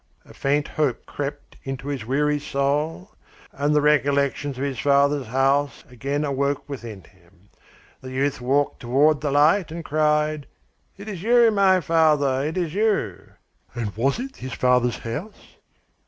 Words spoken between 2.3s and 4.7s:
soul, and the recollections of